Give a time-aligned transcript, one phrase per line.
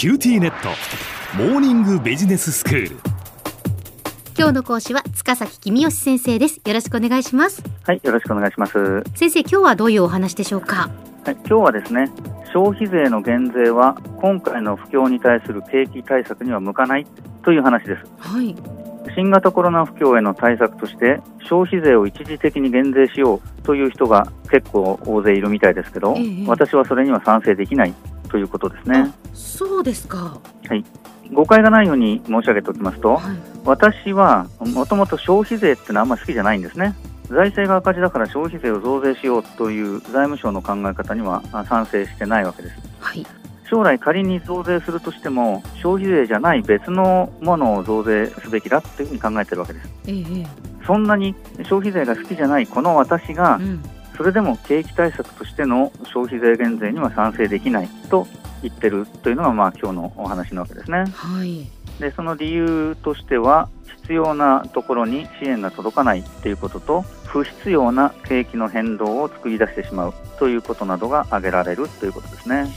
[0.00, 0.70] QTnet。
[1.36, 2.96] モーニングビジネススクール。
[4.34, 6.58] 今日の講師は塚崎公義先生です。
[6.64, 7.62] よろしくお願いします。
[7.82, 8.78] はい、よろしくお願いします。
[8.78, 10.88] は先生今日はどういうお話でしょうか？
[11.30, 12.10] い、今日はですね、
[12.50, 17.06] 消費税の減税は今回の不況に対する景気対策には向かない
[17.44, 18.06] という話です。
[18.20, 18.56] はい。
[19.14, 26.46] 新型コロナ不況への対策として消費税を一時的に減税しようという人が結構大勢いるみたいですけど、ええ。
[26.46, 27.92] 私はそれには賛成できない
[28.30, 28.98] ということですね。
[28.98, 30.38] あそうですか
[31.32, 36.94] 誤解がないように申し上げておきますと、はい私はもともと消費税っていうのはあんまり好きじゃないんですね。
[37.28, 42.76] 財政が赤字だから消費税を増税しようという財務省の考え方にはあ賛成してないわけです。
[43.00, 43.26] はい
[43.68, 49.88] 将来仮に増税するとしても消費税じゃない別のものを増税すべきだというふうに考えてるわけです。
[50.08, 50.46] えええ
[50.86, 53.60] そんなに消費税が好きじゃないこの私が
[54.20, 58.26] それでも景気対策としての消費税減税には賛成できないと
[58.62, 61.06] 言ってるというのがまあ今日のお話なわけですね。
[61.14, 61.66] はい
[61.98, 63.70] でその理由としては
[64.02, 72.70] 必要なところに支援が届かないということと不必要な景気の変動を作り出してしまうということなどが挙げられるということですね。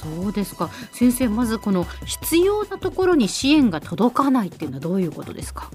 [0.00, 5.70] そうですか先生まずこの必要なところに支援が届かないっていうのはどういうことですか？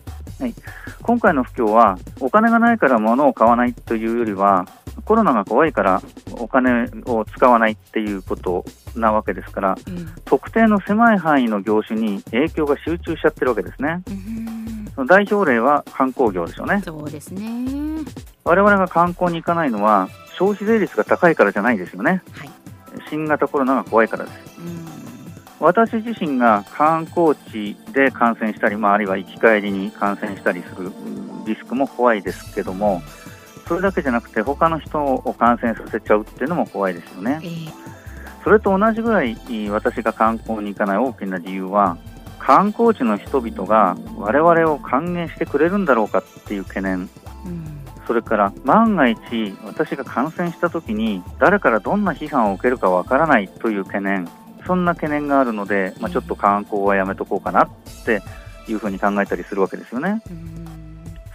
[1.02, 4.66] 今回の不況はお金がないから物を買わないというよりは
[5.06, 9.94] コロナが怖いからお金を使わないっていうことなわけですからええ
[10.26, 14.02] 特定の狭い範囲の業種に影響が集中しちゃってるわけですね。
[14.08, 14.64] うん
[15.08, 16.80] 代表例は観光業でしょうね。
[16.86, 18.06] そうですね
[18.44, 22.22] 我々が観光に行かないのは消費税率が高いからじゃないですよね。
[22.32, 22.50] はい
[23.10, 24.60] 新型コロナが怖いからです。
[24.60, 24.83] うん
[25.64, 33.02] 私自身が観光地で感染したり、まあ、あるいは行き帰りに感染したりするうんリスクも怖いですけども、
[33.68, 37.40] それだけじゃなくて、他の人を感染させちゃうっていうのも怖いですよね。
[37.44, 37.50] ええ。
[38.44, 39.38] それと同じぐらい
[39.70, 41.98] 私が観光に行かない大きな理由は、
[42.40, 47.10] 観光地の人々が我々を歓迎してくれるんだろうかっていう懸念、うん。
[48.06, 49.18] それから万が一
[49.64, 54.28] 私が感染した時に誰からどんな批判を受けるかわからないという懸念、
[54.66, 57.70] そんな懸念があるので、まあ、ちょっと観光はやめとこうかなっ
[58.06, 58.22] て
[58.68, 60.22] いうふうに考えたりするわけですよね。
[60.30, 60.63] うん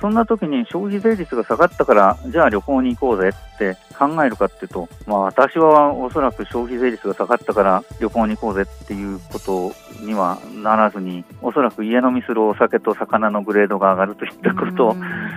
[0.00, 9.72] そんな時に消費税率が下がったから、じゃあ旅行に行こうぜって考えるかっていうと、まあ私はおそらく消費税率が下がったから旅行に行こうぜっていうこと
[10.04, 14.96] にはならずに、おそらく家飲みするお酒と魚のグレードが上がるといったこと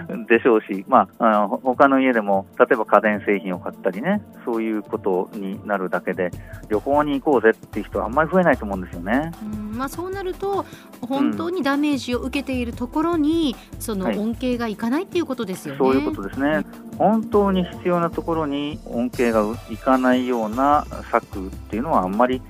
[0.10, 0.26] うん。
[0.26, 6.32] でしょうし、まあ、あのほ他の家でも、例えば家電製品を買ったりね、そういうことになるだけで、
[6.70, 9.32] 旅行に行こうぜっていう人はあんまり増えないと思うんですよね。
[9.44, 9.78] うん。
[9.78, 10.66] まあ、そうなると
[11.02, 14.18] 本当にダメージを受けているところに、そのはい。
[14.18, 15.78] 恩恵がいかないっていうことですよね。
[15.78, 16.66] そういうことですね。
[16.98, 22.42] 本当に必要なところに恩恵がいかないような策っていうのはあんまり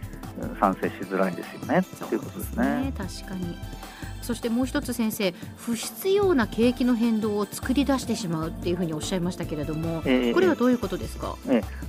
[0.42, 1.84] うん賛成しづらいですよね。
[2.10, 2.94] ということですね。
[2.98, 3.58] 確かに
[4.22, 11.36] そしてもう一つ先生不必要な景気の変動を作り出してしまうっていうふうにおっしゃいましたけれどもええこれはどういうことですか、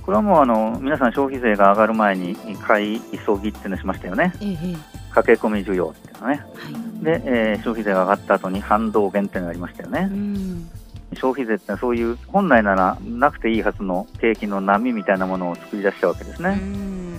[0.01, 4.33] これはもうあの皆さん消費税が上がる前に買い急ぎっていうのしましたよね。
[4.41, 6.41] えええ駆け込み需要っていうのね。
[6.43, 10.15] えはいで、えー消費税が上がった後に反動減っていうのがありましたよねう。
[10.15, 10.69] ん
[11.15, 16.55] 消費税ってそういう本来ならなくていいはずの景気の波みたいなものを作り出したわけですうね。
[16.55, 17.13] ん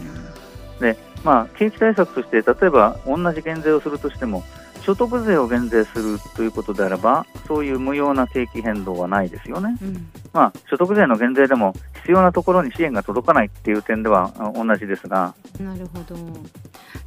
[1.25, 4.45] まあ、景気対策として、例えば同じ減税をするとしても、
[4.83, 9.77] 所得税を減税するということであれば、そういう無用な景気変動はないですよね。
[9.83, 16.17] うんまあ、所得税の減税でも必要なところに支援が届かないっていう点ではあ同じですが、なるほど。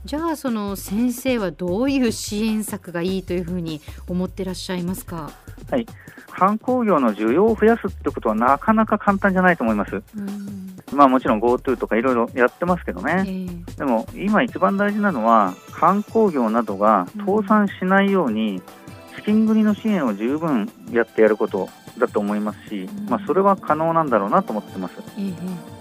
[0.05, 5.29] じゃあその先生はどういう支援策がいいというふうに思ってらっしゃいますか、
[6.31, 9.95] 観光業の需要を増やすってことはなかなか簡単じゃないと思います。
[9.95, 10.77] うん。
[10.93, 13.47] まあもちろん GoTo とかいろいろやってますけどえね。
[13.67, 13.75] え。
[13.75, 18.61] でも今一番大事なのは観光業などが倒産しないように
[19.17, 24.93] 資金繰りの支援を十分やってやることだと思いますし、まあそれは可能なんだろうなと思ってます。
[25.17, 25.33] ええ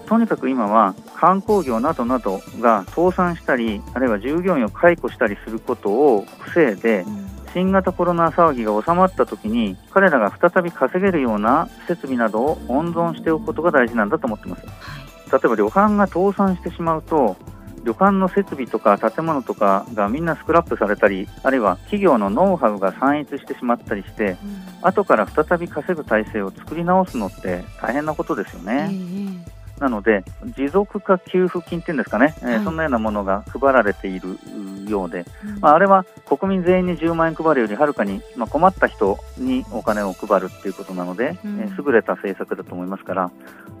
[0.07, 14.67] とにかく今は観光業などなどが倒産したり、あるいは従業員を解雇したりすることを防いで、うん新型コロナ騒ぎが収まった時に、彼らが再び稼げるような設備などを温存しておくことが大事なんだと思ってます。
[14.67, 17.35] はい例えば旅館が倒産してしまうと、
[17.83, 24.87] 旅館の設備とか建物とかがみんなスクラップされたり、あるいは企業のノウハウが散逸してしまったりして、うん。
[24.87, 28.89] 後から再び稼ぐ体制を作り直すのって大変なことですよね。
[28.91, 30.23] ええなので、
[30.57, 32.63] 持続化給付金っていうんですかね、えーはい。
[32.63, 34.39] そんなようなものが配られている
[34.87, 35.59] うようで、うん。
[35.59, 41.59] まあ、あれは国民全員に10万円配るよりはるかに、まあ、困った人にお金を配るっていうことなので、うん。
[41.59, 43.31] えー優れた政策だと思いますから、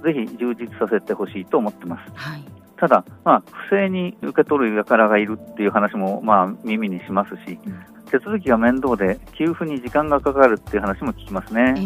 [0.03, 2.11] ぜひ充実させてほしいと思ってます。
[2.13, 7.97] はいただ、まあ、不正に受け取る輩がいるっていう話も、まあ、耳にしますし、うん。
[8.07, 11.83] 手続きが面倒で給付に時間がかかるっていう話も聞きますね、ええ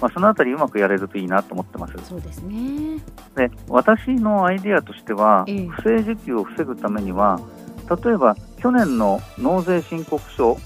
[0.00, 1.94] まあ、そのあたりうまくやれるといいなと思ってます。
[2.04, 3.02] そうですね。
[3.34, 5.66] で私のアイデアとしては、ええ。
[5.66, 7.40] 不正受給を防ぐためには
[8.04, 10.56] 例えば去年の納税申告書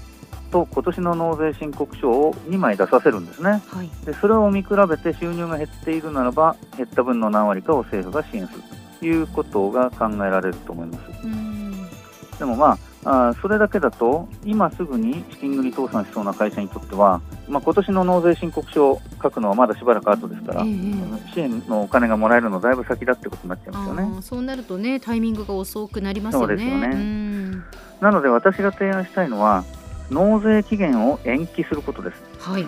[0.51, 3.63] と今年の納税申告書を2枚出させるんですね。
[3.67, 3.89] はい。
[4.05, 11.87] でそれを見比べて収入が減っているならば減った分の何割かを政府が支援するということが考えられると思いますうん。
[12.39, 26.69] でもまああーそれだけだと今すぐに資金繰り倒産しそうな会社にとっては、まあ、今年の納税申告書を書くのはまだしばらく後ですから、ええ支援のお金がもらえるのだいぶ先だってことになっちゃいますよねそうなるとねタイミングが遅くなりますよね。
[26.69, 27.51] よねん
[27.99, 29.63] なので私が提案したいのは
[30.11, 32.67] 納税期限を延期することですはい。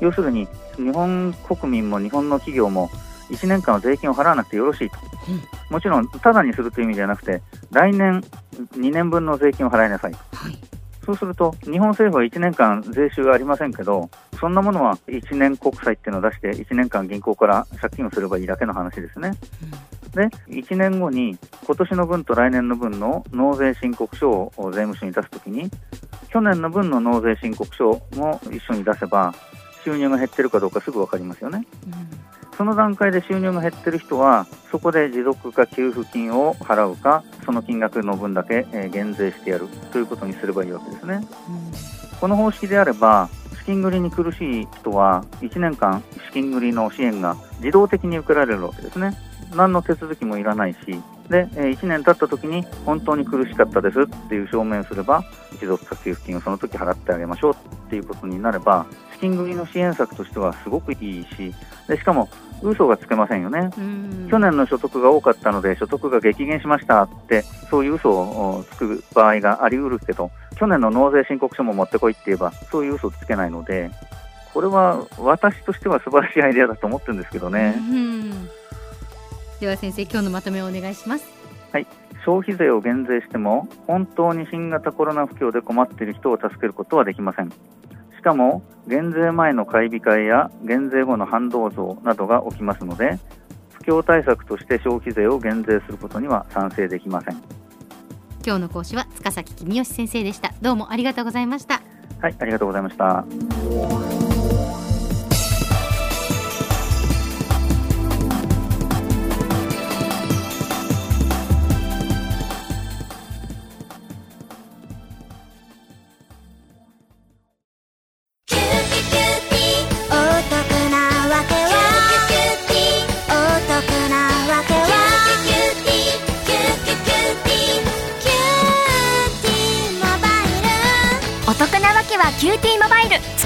[0.00, 2.90] 要するに日本国民も日本の企業も
[3.34, 4.96] 1年間は税金を払わなくてよろしいと、
[5.28, 5.42] うん。
[5.70, 8.24] もちろんただにするという意味ではなくて来年
[8.76, 10.58] 2年分の税金を払いなさいはい。
[11.04, 14.08] そうすると日本政府は1年間税収ありませんけど
[14.40, 19.32] そんなものは1年国債っていうのを出して1年間銀行から借金をすればいいだけの話ですね。
[20.14, 21.36] で1年後に
[21.66, 25.70] 今年の分と来年の分の納税申告書を税務署に出すときに
[26.30, 29.34] 去年の分の納税申告書も一緒に出せば
[29.84, 31.66] 収入が減ってるかどうかすぐ分かりますよね。
[31.86, 41.26] うんうんその段階で収入が減ってる人はそこで持続化給付金を払うかその金額の分だけえー減税してやるということにすればいいわけですね。
[42.20, 43.28] この方式であれば
[43.58, 49.16] 資金繰りに苦しい人は1年間資金繰りの支援が自動的に受けられるわけですね
[49.54, 50.78] 何の手続きもいらないし
[51.28, 55.24] でえー1年経った時に本当に苦しかったですっていう証明をすれば
[55.60, 57.56] 持続化給付金をその時払ってあげましょうっ
[57.90, 61.54] ていうことになれば資金繰りの支援策としてはすごくいいし
[61.88, 62.28] でしかも
[62.62, 63.70] 嘘がつけませんよね。
[63.76, 64.28] うん。
[64.30, 73.90] 去年の所得が多かったので所得が激減しましたってそういう嘘をつく場合があり得るけど去年の納税申告書も持ってこいって言えばそういう嘘つけないので
[74.54, 77.74] これは私としては素晴らしいアイデアだと思ってるんですけどね。
[77.76, 78.43] うん
[79.64, 81.24] では先生今日のまとめをお願いします。
[82.26, 87.54] 消費税を減税しても本当に新型コロナ不況で困っている人を助けることはできませんし
[88.22, 93.18] かも減税前の買い控えや減税後の反動増などが起きますので
[93.74, 97.34] 不況対策として消費税を減税することには賛成できません
[98.46, 100.54] 今日の講師は塚崎君吉先生でした。
[100.62, 101.82] どうもありがとうございました。
[102.22, 104.13] はいありがとうございました